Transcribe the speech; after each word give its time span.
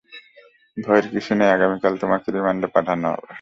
ভয়ের 0.77 1.05
কিছু 1.13 1.31
নেই, 1.39 1.49
আগামীকাল 1.51 1.93
তোমাকে 2.03 2.27
রিমান্ডে 2.31 2.67
পাঠানো 2.75 3.07
হবে। 3.09 3.27